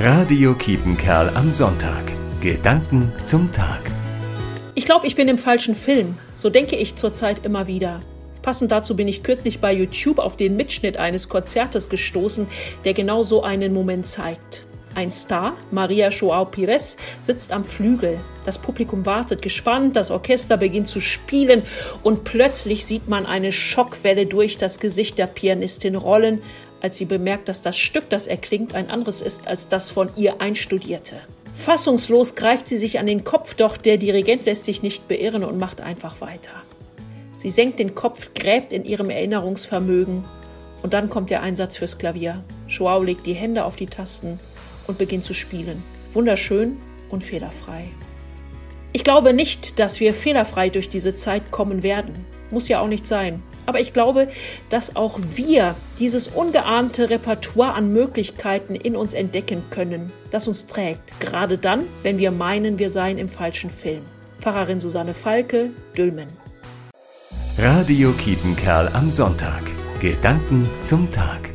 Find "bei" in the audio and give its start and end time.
9.58-9.72